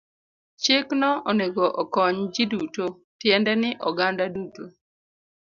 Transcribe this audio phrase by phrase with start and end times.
[0.63, 2.85] Chikno onego okony ji duto,
[3.19, 4.63] tiende ni oganda duto.